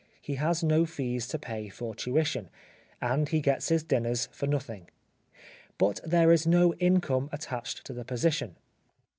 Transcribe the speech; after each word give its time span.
He 0.19 0.33
has 0.37 0.63
no 0.63 0.87
fees 0.87 1.27
to 1.27 1.37
pay 1.37 1.69
for 1.69 1.93
tuition, 1.93 2.49
and 2.99 3.29
he 3.29 3.39
gets 3.39 3.69
his 3.69 3.83
dinners 3.83 4.29
for 4.31 4.47
nothing. 4.47 4.89
But 5.77 5.99
there 6.03 6.31
is 6.31 6.47
no 6.47 6.73
income 6.79 7.29
attached 7.31 7.85
to 7.85 7.93
the 7.93 8.03
position. 8.03 8.55